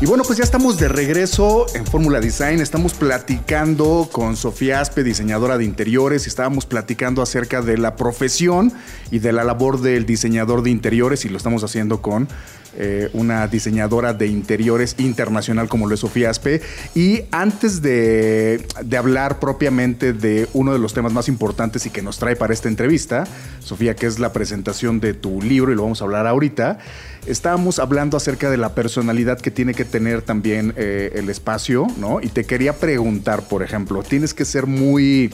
[0.00, 2.60] Y bueno, pues ya estamos de regreso en Fórmula Design.
[2.60, 8.72] Estamos platicando con Sofía Aspe, diseñadora de interiores, estábamos platicando acerca de la profesión
[9.10, 12.28] y de la labor del diseñador de interiores, y lo estamos haciendo con
[12.76, 16.60] eh, una diseñadora de interiores internacional como lo es Sofía Aspe.
[16.94, 22.18] Y antes de, hablar propiamente de uno de los temas más importantes y que nos
[22.18, 23.24] trae para esta entrevista,
[23.60, 26.78] Sofía, que es la presentación de tu libro, y lo vamos a hablar ahorita,
[27.26, 32.20] estábamos hablando acerca de la personalidad que tiene que tener también eh, el espacio, ¿no?
[32.20, 35.32] Y te quería preguntar, por ejemplo, tienes que ser muy...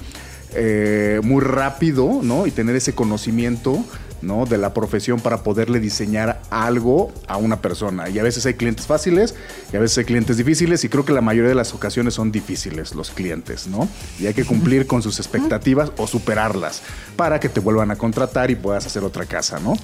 [0.56, 2.46] Eh, muy rápido, ¿no?
[2.46, 3.84] Y tener ese conocimiento
[4.24, 4.46] ¿no?
[4.46, 8.08] de la profesión para poderle diseñar algo a una persona.
[8.08, 9.34] Y a veces hay clientes fáciles
[9.72, 12.32] y a veces hay clientes difíciles y creo que la mayoría de las ocasiones son
[12.32, 13.88] difíciles los clientes, ¿no?
[14.18, 16.82] Y hay que cumplir con sus expectativas o superarlas
[17.16, 19.74] para que te vuelvan a contratar y puedas hacer otra casa, ¿no?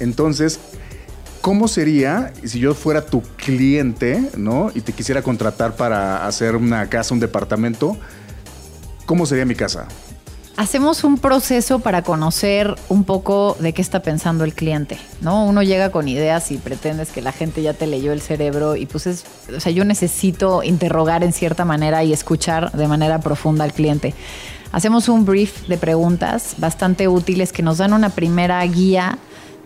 [0.00, 0.60] Entonces,
[1.40, 4.70] ¿cómo sería si yo fuera tu cliente, ¿no?
[4.74, 7.96] Y te quisiera contratar para hacer una casa, un departamento?
[9.06, 9.88] ¿Cómo sería mi casa?
[10.58, 15.46] Hacemos un proceso para conocer un poco de qué está pensando el cliente, ¿no?
[15.46, 18.86] Uno llega con ideas y pretendes que la gente ya te leyó el cerebro y
[18.86, 19.24] pues es,
[19.56, 24.14] o sea, yo necesito interrogar en cierta manera y escuchar de manera profunda al cliente.
[24.72, 29.16] Hacemos un brief de preguntas bastante útiles que nos dan una primera guía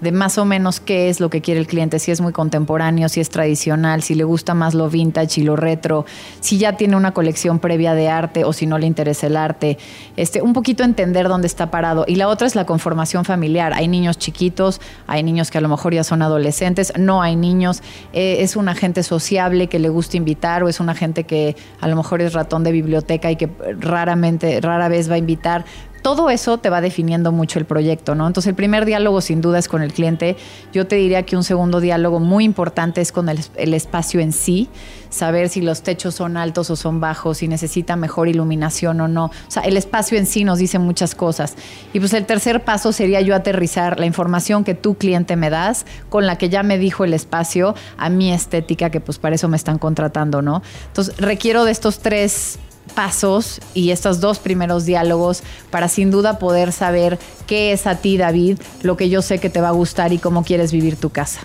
[0.03, 3.09] de más o menos qué es lo que quiere el cliente, si es muy contemporáneo,
[3.09, 6.05] si es tradicional, si le gusta más lo vintage y lo retro,
[6.41, 9.79] si ya tiene una colección previa de arte o si no le interesa el arte,
[10.17, 12.05] este, un poquito entender dónde está parado.
[12.09, 13.73] Y la otra es la conformación familiar.
[13.75, 17.81] Hay niños chiquitos, hay niños que a lo mejor ya son adolescentes, no hay niños,
[18.13, 21.87] eh, es una gente sociable que le gusta invitar o es una gente que a
[21.87, 25.65] lo mejor es ratón de biblioteca y que raramente, rara vez va a invitar
[26.03, 28.27] todo eso te va definiendo mucho el proyecto, ¿no?
[28.27, 30.37] Entonces el primer diálogo sin duda es con el cliente.
[30.73, 34.69] Yo te diría que un segundo diálogo muy importante es con el, espacio en sí,
[35.11, 39.27] saber si los techos son altos o son bajos, si necesita mejor iluminación o no.
[39.27, 41.55] O sea, el espacio en sí nos dice muchas cosas.
[41.93, 45.87] Y pues el tercer paso sería yo aterrizar la información que tu cliente me das
[46.09, 49.49] con la que ya me dijo el espacio a mi estética, que pues para eso
[49.49, 50.63] me están contratando, ¿no?
[50.89, 52.59] Entonces requiero de estos tres
[52.95, 58.17] pasos y estos dos primeros diálogos para sin duda poder saber qué es a ti,
[58.17, 61.11] David, lo que yo sé que te va a gustar y cómo quieres vivir tu
[61.11, 61.41] casa.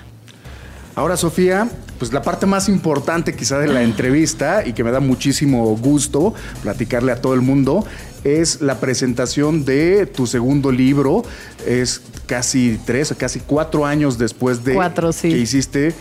[0.95, 4.99] Ahora, Sofía, pues la parte más importante quizá de la entrevista y que me da
[4.99, 6.33] muchísimo gusto
[6.63, 7.85] platicarle a todo el mundo
[8.23, 11.23] es la presentación de tu segundo libro.
[11.65, 14.77] Es casi tres, casi cuatro años después de
[15.21, 15.93] que hiciste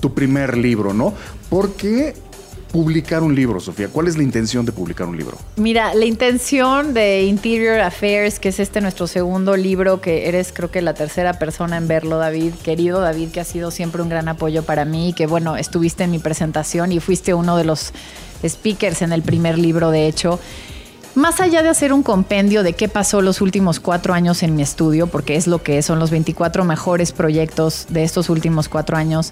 [0.00, 1.14] tu primer libro, ¿no?
[1.48, 2.14] Porque
[2.72, 3.88] publicar un libro, Sofía?
[3.88, 5.36] ¿Cuál es la intención de publicar un libro?
[5.56, 10.70] Mira, la intención de Interior Affairs, que es este nuestro segundo libro, que eres creo
[10.70, 14.28] que la tercera persona en verlo, David, querido David, que ha sido siempre un gran
[14.28, 17.92] apoyo para mí, que bueno, estuviste en mi presentación y fuiste uno de los
[18.46, 20.40] speakers en el primer libro, de hecho.
[21.14, 24.62] Más allá de hacer un compendio de qué pasó los últimos cuatro años en mi
[24.62, 29.30] estudio, porque es lo que son los 24 mejores proyectos de estos últimos cuatro años,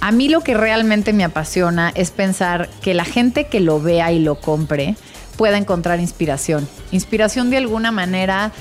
[0.00, 4.12] a mí lo que realmente me apasiona es pensar que la gente que lo vea
[4.12, 4.96] y lo compre
[5.36, 6.68] pueda encontrar inspiración.
[6.92, 8.52] Inspiración de alguna manera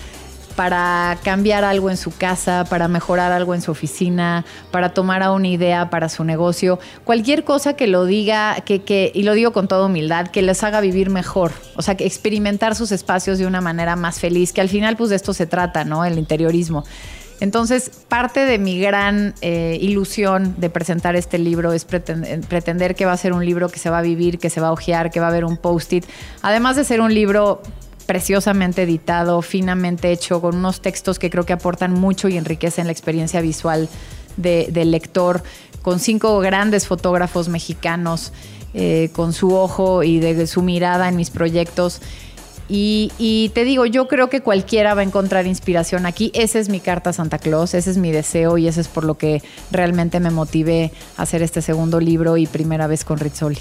[0.56, 5.48] para cambiar algo en su casa, para mejorar algo en su oficina, para tomar una
[5.48, 9.88] idea para su negocio, cualquier cosa que lo diga, que, y lo digo con toda
[9.88, 13.96] humildad, que les haga vivir mejor, o sea, que experimentar sus espacios de una manera
[13.96, 16.06] más feliz, que al final pues de esto se trata, ¿no?
[16.06, 16.84] El interiorismo.
[17.44, 23.12] Entonces, parte de mi gran eh, ilusión de presentar este libro es pretender, que va
[23.12, 25.20] a ser un libro que se va a vivir, que se va a ojear, que
[25.20, 26.06] va a haber un post-it.
[26.42, 27.62] Además de ser un libro
[28.06, 32.94] preciosamente editado, finamente hecho, con unos textos que creo que aportan mucho y enriquecen la
[32.94, 33.90] experiencia visual
[34.38, 35.44] del lector,
[35.82, 38.32] con cinco grandes fotógrafos mexicanos,
[38.74, 42.00] eh, con su ojo y de su mirada en mis proyectos.
[42.70, 46.32] Y, te digo, yo creo que cualquiera va a encontrar inspiración aquí.
[46.34, 49.04] Esa es mi carta a Santa Claus, ese es mi deseo y ese es por
[49.04, 53.60] lo que realmente me motivé a hacer este segundo libro y primera vez con Rizzoli.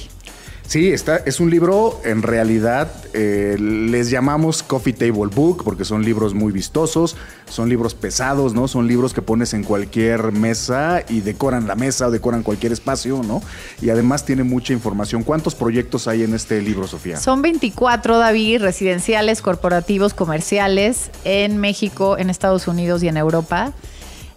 [0.73, 6.03] Sí, está, es un libro, en realidad eh, les llamamos Coffee Table Book porque son
[6.03, 7.15] libros muy vistosos,
[7.47, 8.67] son libros pesados, ¿no?
[8.69, 13.23] Son libros que pones en cualquier mesa y decoran la mesa o decoran cualquier espacio,
[13.23, 13.43] ¿no?
[13.83, 15.25] Y además tiene mucha información.
[15.25, 17.19] ¿Cuántos proyectos hay en este libro, Sofía?
[17.19, 23.75] Son 24, David, residenciales, corporativos, comerciales, en México, en Estados Unidos y en Europa.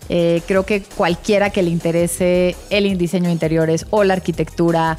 [0.09, 4.97] Eh, creo que cualquiera que le interese el diseño de interiores o la arquitectura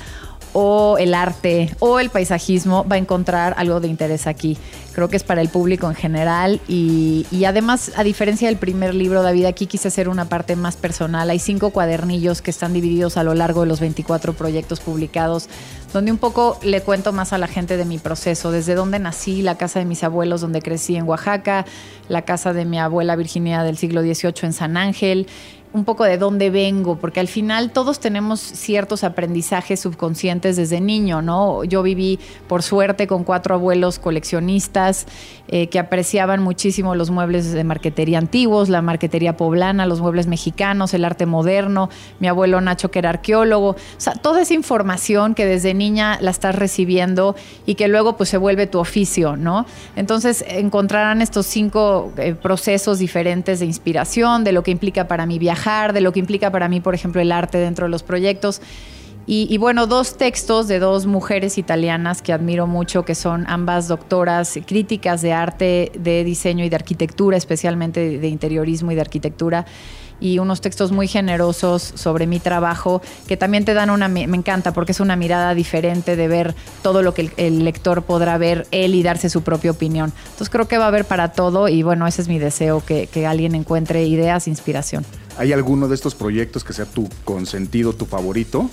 [0.58, 4.56] o el arte o el paisajismo va a encontrar algo de interés aquí.
[4.94, 9.22] Creo que es para el público en general y, además, a diferencia del primer libro,
[9.22, 11.28] David, aquí quise hacer una parte más personal.
[11.28, 15.50] Hay cinco cuadernillos que están divididos a lo largo de los 24 proyectos publicados,
[15.92, 19.42] donde un poco le cuento más a la gente de mi proceso, desde dónde nací,
[19.42, 21.66] la casa de mis abuelos donde crecí en Oaxaca,
[22.08, 25.26] la casa de mi abuela Virginia del siglo XVIII en San Ángel,
[25.76, 31.20] un poco de dónde vengo, porque al final todos tenemos ciertos aprendizajes subconscientes desde niño,
[31.20, 31.64] ¿no?
[31.64, 35.06] Yo viví, por suerte, con cuatro abuelos coleccionistas
[35.48, 40.94] eh, que apreciaban muchísimo los muebles de marquetería antiguos, la marquetería poblana, los muebles mexicanos,
[40.94, 45.44] el arte moderno, mi abuelo Nacho que era arqueólogo, o sea, toda esa información que
[45.44, 47.36] desde niña la estás recibiendo
[47.66, 49.66] y que luego pues se vuelve tu oficio, ¿no?
[49.94, 55.38] Entonces encontrarán estos cinco eh, procesos diferentes de inspiración, de lo que implica para mi
[55.66, 58.61] de lo que implica para mí, por ejemplo, el arte dentro de los proyectos.
[59.29, 64.57] Y, bueno, dos textos de dos mujeres italianas que admiro mucho, que son ambas doctoras
[64.64, 69.66] críticas de arte, de diseño y de arquitectura, especialmente de interiorismo y de arquitectura.
[70.20, 74.72] Y unos textos muy generosos sobre mi trabajo que también te dan una, me encanta
[74.72, 78.94] porque es una mirada diferente de ver todo lo que el, lector podrá ver él
[78.94, 80.12] y darse su propia opinión.
[80.24, 83.07] Entonces creo que va a haber para todo y bueno, ese es mi deseo, que,
[83.07, 85.05] que alguien encuentre ideas, inspiración.
[85.38, 88.70] ¿Hay alguno de estos proyectos que sea tu consentido, tu favorito?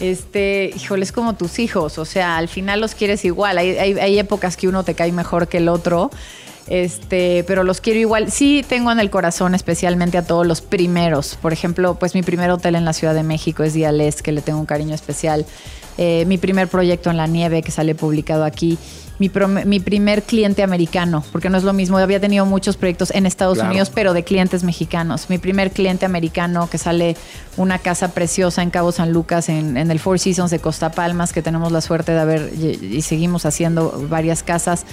[0.00, 3.58] Este, híjole, es como tus hijos, o sea, al final los quieres igual.
[3.58, 6.10] Hay, hay, épocas que uno te cae mejor que el otro,
[6.68, 8.30] este, pero los quiero igual.
[8.30, 11.36] Sí tengo en el corazón especialmente a todos los primeros.
[11.40, 14.40] Por ejemplo, pues mi primer hotel en la Ciudad de México es Diales, que le
[14.40, 15.44] tengo un cariño especial.
[15.96, 18.78] Eh, mi primer proyecto en la nieve que sale publicado aquí
[19.18, 19.30] mi,
[19.64, 23.58] mi, primer cliente americano, porque no es lo mismo, había tenido muchos proyectos en Estados
[23.58, 25.30] Unidos, pero de clientes mexicanos.
[25.30, 27.16] Mi primer cliente americano que sale
[27.56, 31.32] una casa preciosa en Cabo San Lucas, en, en el Four Seasons de Costa Palmas,
[31.32, 34.84] que tenemos la suerte de haber y seguimos haciendo varias casas.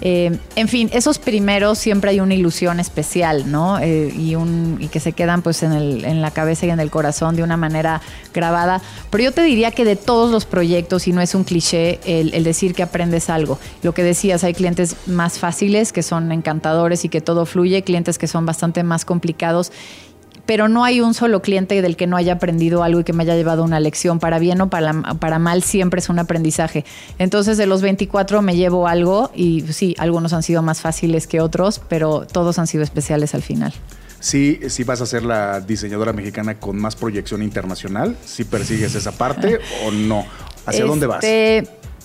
[0.00, 3.78] Eh, en fin, esos primeros siempre hay una ilusión especial, ¿no?
[3.80, 6.80] Eh, y, un, y que se quedan pues en, el, en la cabeza y en
[6.80, 8.00] el corazón de una manera
[8.32, 8.80] grabada.
[9.10, 12.32] Pero yo te diría que de todos los proyectos, y no es un cliché el,
[12.34, 17.04] el decir que aprendes algo, lo que decías, hay clientes más fáciles que son encantadores
[17.04, 19.72] y que todo fluye, clientes que son bastante más complicados
[20.48, 23.22] pero no hay un solo cliente del que no haya aprendido algo y que me
[23.22, 26.86] haya llevado una lección, para bien o para, para mal, siempre es un aprendizaje.
[27.18, 31.42] Entonces de los 24 me llevo algo y sí, algunos han sido más fáciles que
[31.42, 33.74] otros, pero todos han sido especiales al final.
[34.20, 39.12] Sí, sí vas a ser la diseñadora mexicana con más proyección internacional, si persigues esa
[39.12, 40.24] parte o no.
[40.64, 41.20] ¿Hacia dónde vas?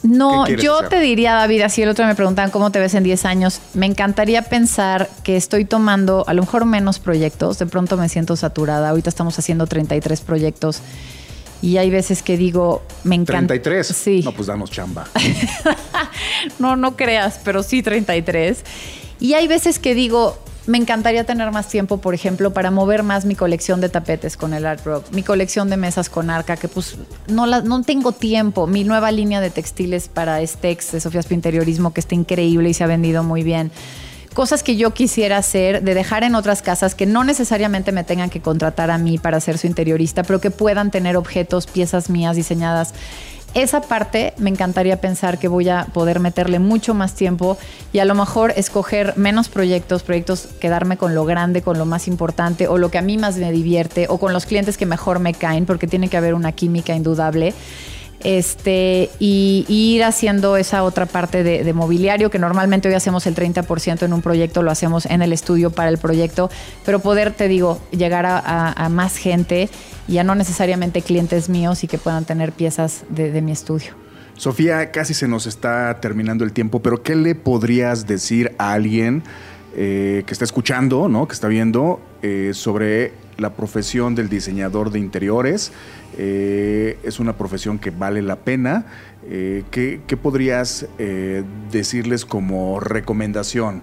[0.04, 3.26] No, yo te diría, David, así el otro me preguntan cómo te ves en 10
[3.26, 3.62] años.
[3.74, 7.58] Me encantaría pensar que estoy tomando a lo mejor menos proyectos.
[7.58, 8.90] De pronto me siento saturada.
[8.90, 10.82] Ahorita estamos haciendo 33 proyectos.
[11.62, 13.56] Y hay veces que digo, me encanta.
[13.56, 13.84] ¿33?
[13.84, 14.22] Sí.
[14.26, 15.08] No, pues danos chamba.
[16.60, 18.62] no, no creas, pero sí 33.
[19.22, 23.26] Y hay veces que digo, me encantaría tener más tiempo, por ejemplo, para mover más
[23.26, 26.68] mi colección de tapetes con el Art Rock, mi colección de mesas con Arca, que
[26.68, 26.96] pues
[27.28, 31.94] no, la, no tengo tiempo, mi nueva línea de textiles para Stex de Sofías Pinteriorismo,
[31.94, 33.72] que está increíble y se ha vendido muy bien.
[34.34, 38.32] Cosas que yo quisiera hacer, de dejar en otras casas que no necesariamente me tengan
[38.32, 42.36] que contratar a mí para ser su interiorista, pero que puedan tener objetos, piezas mías
[42.36, 42.96] diseñadas
[43.54, 47.58] esa parte me encantaría pensar que voy a poder meterle mucho más tiempo
[47.92, 52.08] y a lo mejor escoger menos proyectos, proyectos, quedarme con lo grande, con lo más
[52.08, 55.20] importante o lo que a mí más me divierte o con los clientes que mejor
[55.20, 57.54] me caen, porque tiene que haber una química indudable
[58.24, 64.04] este, y, ir haciendo esa otra parte de, mobiliario, que normalmente hoy hacemos el 30%
[64.04, 66.50] en un proyecto, lo hacemos en el estudio para el proyecto,
[66.86, 69.70] pero poder, te digo, llegar a, más gente
[70.08, 73.94] y a no necesariamente clientes míos y que puedan tener piezas de, mi estudio.
[74.36, 79.24] Sofía, casi se nos está terminando el tiempo, pero ¿qué le podrías decir a alguien
[79.76, 81.28] eh, que está escuchando, ¿no?
[81.28, 85.72] que está viendo eh, sobre la profesión del diseñador de interiores.
[86.18, 88.86] Eh, es una profesión que vale la pena.
[89.30, 93.82] Eh, ¿qué, podrías eh, decirles como recomendación?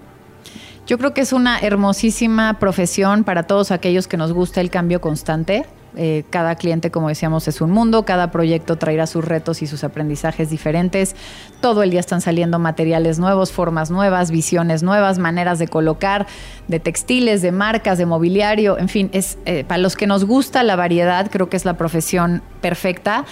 [0.86, 5.00] Yo creo que es una hermosísima profesión para todos aquellos que nos gusta el cambio
[5.00, 5.64] constante.
[5.96, 9.84] Eh, cada cliente, como decíamos, es un mundo, cada proyecto traerá sus retos y sus
[9.84, 11.16] aprendizajes diferentes.
[11.60, 16.26] Todo el día están saliendo materiales nuevos, formas nuevas, visiones nuevas, maneras de colocar,
[16.68, 20.62] de textiles, de marcas, de mobiliario, en fin, es eh, para los que nos gusta
[20.62, 23.24] la variedad, creo que es la profesión perfecta.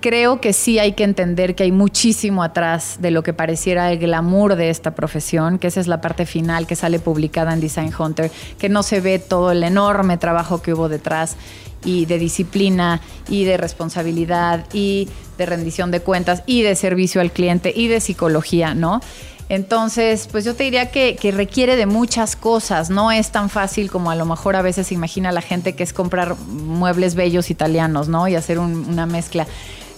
[0.00, 3.98] Creo que sí hay que entender que hay muchísimo atrás de lo que pareciera el
[3.98, 7.92] glamour de esta profesión, que esa es la parte final que sale publicada en Design
[7.96, 11.36] Hunter, que no se ve todo el enorme trabajo que hubo detrás
[11.84, 17.32] y de disciplina y de responsabilidad y de rendición de cuentas y de servicio al
[17.32, 19.00] cliente y de psicología, ¿no?
[19.48, 24.10] Entonces, pues yo te diría que, requiere de muchas cosas, no es tan fácil como
[24.10, 28.28] a lo mejor a veces imagina la gente que es comprar muebles bellos italianos, ¿no?
[28.28, 29.46] Y hacer una mezcla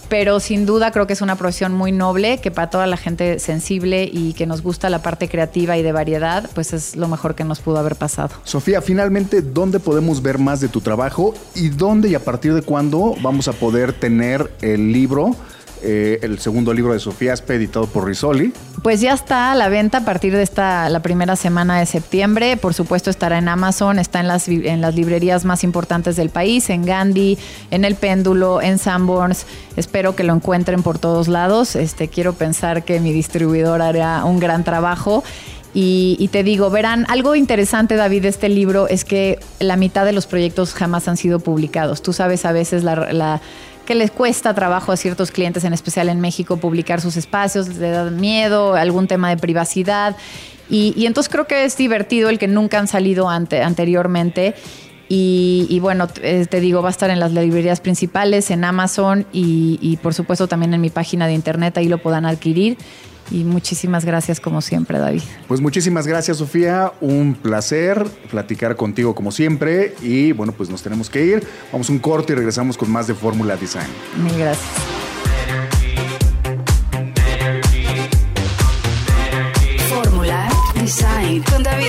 [0.09, 3.39] pero sin duda creo que es una profesión muy noble, que para toda la gente
[3.39, 7.35] sensible y que nos gusta la parte creativa y de variedad, pues es lo mejor
[7.35, 8.29] que nos pudo haber pasado.
[8.43, 12.61] Sofía, finalmente, ¿dónde podemos ver más de tu trabajo y dónde y a partir de
[12.61, 15.35] cuándo vamos a poder tener el libro?
[15.87, 18.51] Eh, el segundo libro de Sofía Aspe, editado por Risoli.
[18.81, 22.57] Pues ya está a la venta a partir de esta la primera semana de septiembre.
[22.57, 26.71] Por supuesto estará en Amazon, está en las, en las librerías más importantes del país,
[26.71, 27.37] en Gandhi,
[27.69, 29.45] en El Péndulo, en Sanborns.
[29.75, 31.75] Espero que lo encuentren por todos lados.
[31.75, 35.23] Este, quiero pensar que mi distribuidor hará un gran trabajo.
[35.77, 40.13] Y, te digo, verán, algo interesante, David, de este libro es que la mitad de
[40.13, 42.01] los proyectos jamás han sido publicados.
[42.01, 43.41] Tú sabes a veces la
[43.85, 47.79] que les cuesta trabajo a ciertos clientes, en especial en México, publicar sus espacios, les
[47.79, 50.15] da miedo, algún tema de privacidad.
[50.69, 54.55] Y, entonces creo que es divertido el que nunca han salido ante, anteriormente.
[55.07, 59.77] Y, bueno, eh, te digo, va a estar en las librerías principales, en Amazon y,
[59.79, 62.77] y por supuesto también en mi página de internet, ahí lo puedan adquirir.
[63.31, 65.21] Y muchísimas gracias como siempre, David.
[65.47, 66.93] Pues muchísimas gracias, Sofía.
[67.01, 69.95] Un placer platicar contigo como siempre.
[70.01, 71.47] Y bueno, pues nos tenemos que ir.
[71.71, 73.87] Vamos un corte y regresamos con más de Fórmula Design.
[74.23, 74.67] Mil gracias.
[79.89, 81.84] Fórmula Design con David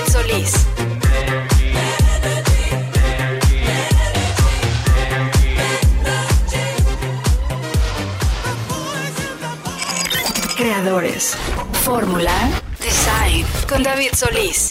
[11.83, 12.31] Fórmula
[12.79, 14.69] Design con David Solís.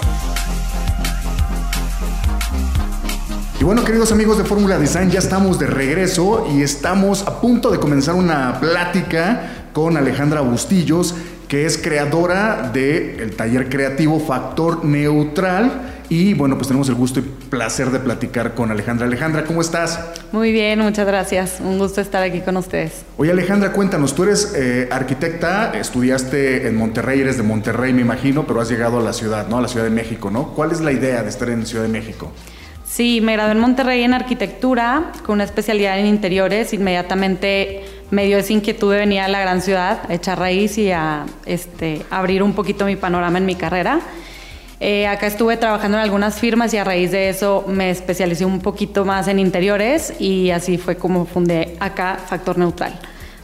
[3.59, 7.73] Y bueno, queridos amigos de Fórmula Design, ya estamos de regreso y estamos a punto
[7.73, 11.17] de comenzar una plática con Alejandra Bustillos,
[11.49, 17.23] que es creadora del taller creativo Factor Neutral y bueno, pues tenemos el gusto y
[17.23, 19.07] placer de platicar con Alejandra.
[19.07, 20.01] Alejandra, ¿cómo estás?
[20.33, 21.59] Muy bien, muchas gracias.
[21.61, 23.05] Un gusto estar aquí con ustedes.
[23.17, 28.47] Oye Alejandra, cuéntanos, tú eres eh, arquitecta, estudiaste en Monterrey, eres de Monterrey me imagino,
[28.47, 29.59] pero has llegado a la ciudad, ¿no?
[29.59, 30.55] A la Ciudad de México, ¿no?
[30.55, 32.33] ¿Cuál es la idea de estar en Ciudad de México?
[32.85, 36.73] Sí, me gradué en Monterrey en arquitectura con una especialidad en interiores.
[36.73, 40.93] Inmediatamente me dio esa inquietud de venir a la gran ciudad, a echar raíz y
[40.93, 44.01] a este, abrir un poquito mi panorama en mi carrera.
[44.79, 48.61] Eh, acá estuve trabajando en algunas firmas y a raíz de eso me especialicé un
[48.61, 52.99] poquito más en interiores y así fue como fundé acá Factor Neutral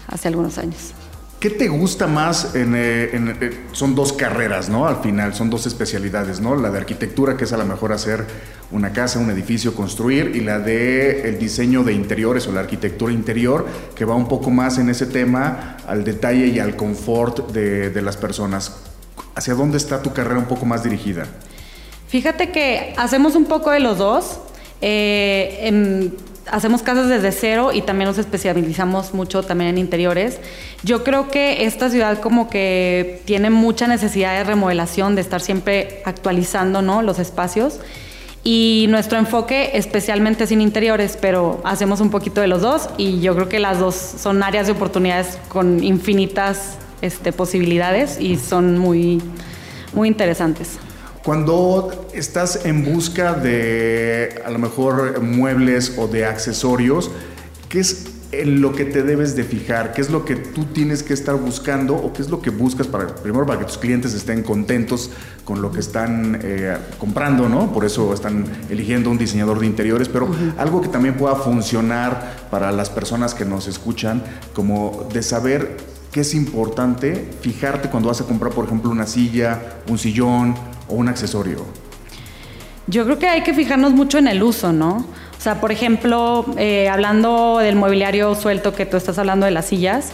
[0.09, 0.93] hace algunos años.
[1.41, 2.55] ¿Qué te gusta más?
[2.55, 4.87] Eh, eh, son dos carreras, ¿no?
[4.87, 6.55] Al final, son dos especialidades, ¿no?
[6.55, 8.25] La de arquitectura, que es a lo mejor hacer
[8.71, 13.13] una casa, un edificio, construir, y la de el diseño de interiores o la arquitectura
[13.13, 13.67] interior,
[13.97, 18.03] que va un poco más en ese tema al detalle y al confort de, de
[18.03, 18.92] las personas.
[19.35, 21.27] ¿Hacia dónde está tu carrera un poco más dirigida?
[22.09, 24.39] Fíjate que hacemos un poco de los dos.
[24.81, 26.11] Eh,
[26.51, 30.39] hacemos casas desde cero y también nos especializamos mucho también en interiores.
[30.83, 36.03] Yo creo que esta ciudad como que tiene mucha necesidad de remodelación, de estar siempre
[36.05, 37.03] actualizando ¿no?
[37.03, 37.81] los espacios.
[38.45, 43.21] Y nuestro enfoque especialmente es en interiores, pero hacemos un poquito de los dos y
[43.21, 48.79] yo creo que las dos son áreas de oportunidades con infinitas este, posibilidades y son
[48.79, 49.21] muy,
[49.93, 50.79] muy interesantes.
[51.23, 57.11] Cuando estás en busca de a lo mejor muebles o de accesorios,
[57.69, 59.93] ¿qué es en lo que te debes de fijar?
[59.93, 62.89] ¿Qué es lo que tú tienes que estar buscando o qué es lo que buscas
[62.89, 65.11] para, primero, para que tus clientes estén contentos
[65.45, 67.73] con lo que están eh, comprando, ¿no?
[67.73, 72.73] Por eso están eligiendo un diseñador de interiores, pero algo que también pueda funcionar para
[72.73, 74.25] las personas que nos escuchan,
[74.55, 75.77] como de saber
[76.13, 80.55] que es importante fijarte cuando vas a comprar, por ejemplo, una silla, un sillón
[80.87, 81.65] o un accesorio?
[82.87, 84.97] Yo creo que hay que fijarnos mucho en el uso, ¿no?
[84.97, 89.67] O sea, por ejemplo, eh, hablando del mobiliario suelto que tú estás hablando de las
[89.67, 90.13] sillas,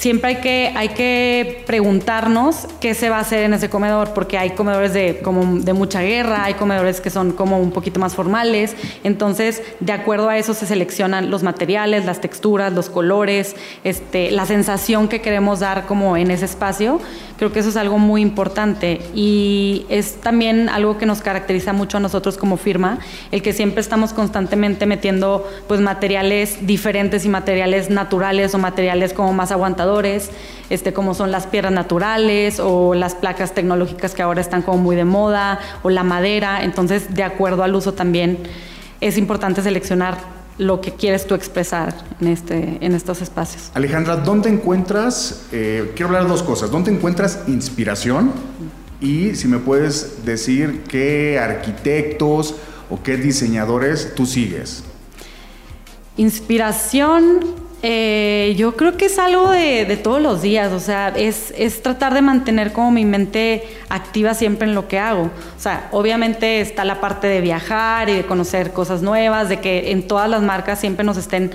[0.00, 4.38] siempre hay que, hay que preguntarnos qué se va a hacer en ese comedor, porque
[4.38, 8.14] hay comedores de, como de mucha guerra, hay comedores que son como un poquito más
[8.14, 8.74] formales,
[9.04, 14.46] entonces de acuerdo a eso se seleccionan los materiales, las texturas, los colores, este, la
[14.46, 16.98] sensación que queremos dar como en ese espacio,
[17.40, 21.96] creo que eso es algo muy importante y es también algo que nos caracteriza mucho
[21.96, 22.98] a nosotros como firma,
[23.32, 29.32] el que siempre estamos constantemente metiendo pues materiales diferentes y materiales naturales o materiales como
[29.32, 29.80] más aguantados
[30.68, 34.94] este, como son las piedras naturales o las placas tecnológicas que ahora están como muy
[34.94, 36.62] de moda o la madera.
[36.62, 38.36] Entonces, de acuerdo al uso también
[39.00, 43.70] es importante seleccionar lo que quieres tú expresar en, este, en estos espacios.
[43.72, 48.30] Alejandra, ¿dónde encuentras, eh, quiero hablar de dos cosas, ¿dónde encuentras inspiración?
[49.00, 52.56] Y si me puedes decir qué arquitectos
[52.90, 54.84] o qué diseñadores tú sigues.
[56.18, 57.40] Inspiración,
[57.82, 61.52] eh, yo creo que es algo de, todos los días, o sea, es,
[61.82, 65.30] tratar de mantener como mi mente activa siempre en lo que hago.
[65.56, 69.92] O sea, obviamente está la parte de viajar y de conocer cosas nuevas, de que
[69.92, 71.52] en todas las marcas siempre nos estén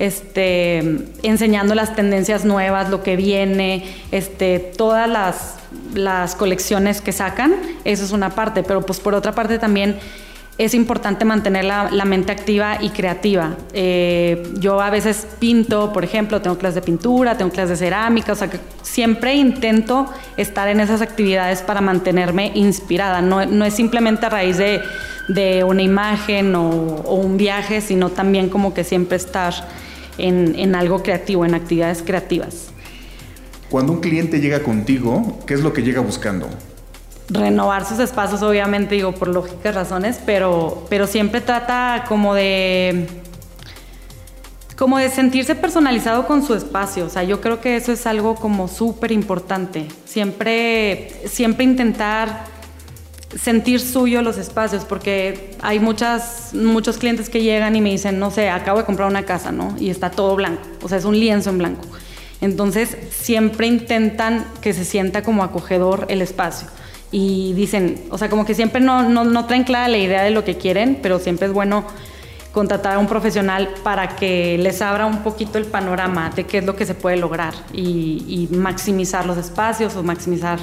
[0.00, 0.78] este,
[1.22, 5.56] enseñando las tendencias nuevas, lo que viene, este, todas las,
[5.94, 7.54] las colecciones que sacan,
[7.84, 9.98] eso es una parte, pero pues por otra parte también
[10.60, 13.56] es importante mantener la, mente activa y creativa.
[13.72, 18.32] Eh, yo a veces pinto, por ejemplo, tengo clases de pintura, tengo clases de cerámica,
[18.32, 20.06] o sea que siempre intento
[20.36, 23.22] estar en esas actividades para mantenerme inspirada.
[23.22, 28.84] No, es simplemente a raíz de, una imagen o, un viaje, sino también como que
[28.84, 29.54] siempre estar
[30.18, 32.70] en, en algo creativo, en actividades creativas.
[33.70, 36.50] Cuando un cliente llega contigo, ¿qué es lo que llega buscando?
[37.30, 43.06] Renovar sus espacios, obviamente, digo, por lógicas razones, pero, pero siempre trata como de
[44.76, 47.04] como de sentirse personalizado con su espacio.
[47.04, 49.86] O sea, yo creo que eso es algo como súper importante.
[50.06, 52.46] Siempre, siempre intentar
[53.38, 58.30] sentir suyo los espacios, porque hay muchas, muchos clientes que llegan y me dicen, no
[58.30, 59.76] sé, acabo de comprar una casa, ¿no?
[59.78, 61.84] Y está todo blanco, o sea, es un lienzo en blanco.
[62.40, 66.68] Entonces, siempre intentan que se sienta como acogedor el espacio.
[67.12, 70.44] Y dicen, o sea, como que siempre no, no, traen clara la idea de lo
[70.44, 71.84] que quieren, pero siempre es bueno
[72.52, 76.64] contratar a un profesional para que les abra un poquito el panorama de qué es
[76.64, 80.58] lo que se puede lograr y, maximizar los espacios o maximizar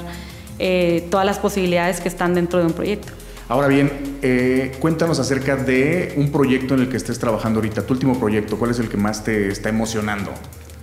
[0.58, 3.12] eh, todas las posibilidades que están dentro de un proyecto.
[3.48, 7.94] Ahora bien, eh, cuéntanos acerca de un proyecto en el que estés trabajando ahorita, tu
[7.94, 10.32] último proyecto, ¿cuál es el que más te está emocionando?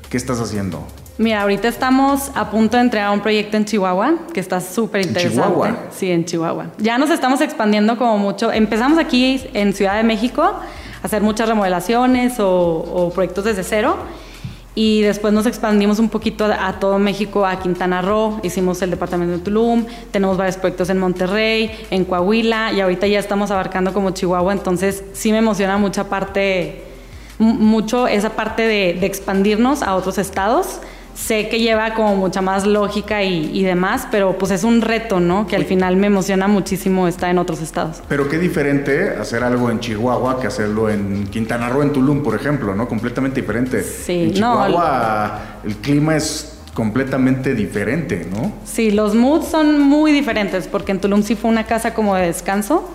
[0.10, 0.88] ¿Qué estás haciendo?
[1.18, 5.38] Mira, ahorita estamos a punto de entregar un proyecto en Chihuahua que está súper interesante.
[5.38, 5.78] ¿En Chihuahua?
[5.92, 6.66] Sí, en Chihuahua.
[6.78, 8.52] Ya nos estamos expandiendo como mucho.
[8.52, 10.54] Empezamos aquí en Ciudad de México
[11.04, 13.96] hacer muchas remodelaciones o, proyectos desde cero.
[14.78, 19.38] Y después nos expandimos un poquito a, todo México, a Quintana Roo, hicimos el departamento
[19.38, 24.10] de Tulum, tenemos varios proyectos en Monterrey, en Coahuila, y ahorita ya estamos abarcando como
[24.10, 26.84] Chihuahua, entonces sí me emociona mucha parte,
[27.40, 30.82] mucho esa parte de, de expandirnos a otros estados
[31.16, 35.48] sé que lleva como mucha más lógica y, demás, pero pues es un reto, ¿no?
[35.48, 38.02] Que al final me emociona muchísimo estar en otros estados.
[38.08, 42.36] Pero qué diferente hacer algo en Chihuahua que hacerlo en Quintana Roo, en Tulum, por
[42.36, 42.88] ejemplo, ¿no?
[42.88, 43.82] Completamente diferente.
[43.82, 48.52] Sí, en Chihuahua el clima es completamente diferente, ¿no?
[48.66, 52.28] Sí, los moods son muy diferentes, porque en Tulum sí fue una casa como de
[52.28, 52.92] descanso.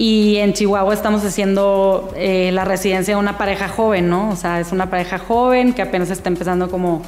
[0.00, 4.30] Y en Chihuahua estamos haciendo eh, la residencia de una pareja joven, ¿no?
[4.30, 7.02] O sea, es una pareja joven que apenas está empezando como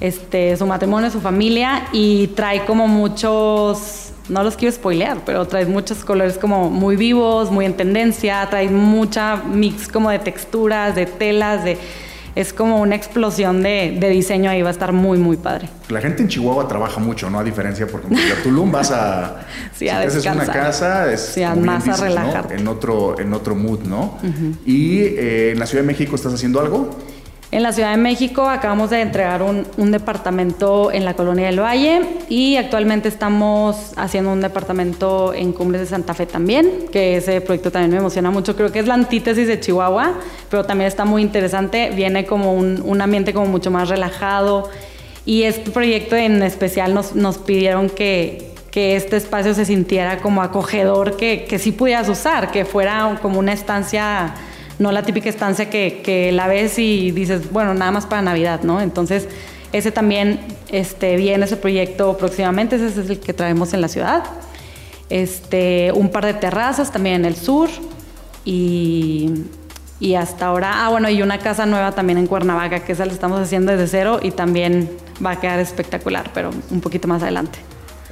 [0.00, 5.66] este, su matrimonio, su familia y trae como muchos, no los quiero spoilear, pero trae
[5.66, 11.06] muchos colores como muy vivos, muy en tendencia, trae mucha mix como de texturas, de
[11.06, 11.78] telas, de
[12.34, 15.68] es como una explosión de, diseño ahí, va a estar muy, muy padre.
[15.88, 17.38] La gente en Chihuahua trabaja mucho, ¿no?
[17.38, 19.40] A diferencia, porque en Tulum vas a...
[19.74, 22.54] sí, a si una casa, es más a relajarte.
[22.54, 24.18] En, otro, en otro mood, ¿no?
[24.64, 26.88] Y eh, en la Ciudad de México, ¿estás haciendo algo?
[27.52, 32.00] En la Ciudad de México acabamos de entregar un, departamento en la Colonia del Valle
[32.30, 37.70] y actualmente estamos haciendo un departamento en Cumbres de Santa Fe también, que ese proyecto
[37.70, 38.56] también me emociona mucho.
[38.56, 40.14] Creo que es la antítesis de Chihuahua,
[40.48, 41.90] pero también está muy interesante.
[41.94, 44.70] Viene como un, ambiente como mucho más relajado
[45.26, 50.40] y este proyecto en especial nos, nos pidieron que, que este espacio se sintiera como
[50.40, 54.32] acogedor, que, que sí pudieras usar, que fuera como una estancia
[54.82, 58.80] no la típica estancia que, la ves y dices, bueno, nada más para Navidad, ¿no?
[58.80, 59.28] Entonces,
[59.72, 64.24] ese también este, viene ese proyecto próximamente, ese es el que traemos en la ciudad.
[65.08, 67.68] Este, un par de terrazas también en el sur
[68.44, 69.30] y,
[70.00, 73.12] y hasta ahora, ah, bueno, y una casa nueva también en Cuernavaca, que esa la
[73.12, 74.90] estamos haciendo desde cero y también
[75.24, 77.58] va a quedar espectacular, pero un poquito más adelante.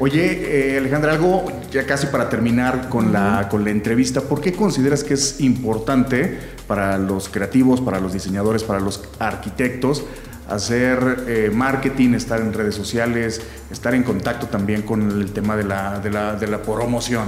[0.03, 4.55] Oye, eh, Alejandra, algo ya casi para terminar con la, con la entrevista, ¿por qué
[4.55, 6.39] consideras que es importante
[6.71, 10.05] para los creativos, para los diseñadores, para los arquitectos
[10.49, 13.43] hacer eh, marketing, estar en redes sociales,
[13.73, 17.25] estar en contacto también con el tema de la, promoción?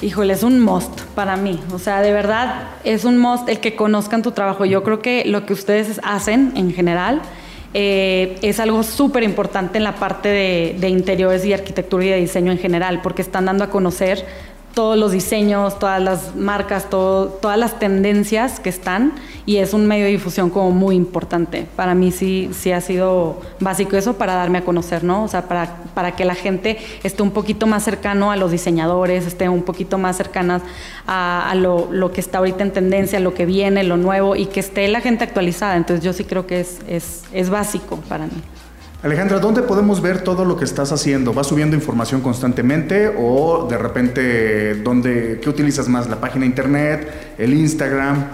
[0.00, 1.60] Híjole, es un must para mí.
[1.74, 4.64] O sea, de verdad es un must el que conozcan tu trabajo.
[4.64, 7.20] Yo creo que lo que ustedes hacen en general
[7.74, 12.16] eh, es algo súper importante en la parte de, de interiores y arquitectura y de
[12.16, 14.24] diseño en general, porque están dando a conocer
[14.74, 19.12] todos los diseños, todas las marcas, todas las tendencias que están
[19.46, 21.66] y es un medio de difusión como muy importante.
[21.76, 25.24] Para mí sí, sí ha sido básico eso para darme a conocer, ¿no?
[25.24, 29.26] O sea, para, para que la gente esté un poquito más cercano a los diseñadores,
[29.26, 30.62] esté un poquito más cercanas
[31.06, 34.60] a, lo, lo, que está ahorita en tendencia, lo que viene, lo nuevo y que
[34.60, 35.76] esté la gente actualizada.
[35.76, 38.42] Entonces yo sí creo que es, es, es básico para mí.
[39.04, 41.34] Alejandra, ¿dónde podemos ver todo lo que estás haciendo?
[41.34, 46.08] ¿Vas subiendo información constantemente o de repente, ¿dónde, qué utilizas más?
[46.08, 47.34] ¿La página internet?
[47.36, 48.24] ¿El Instagram?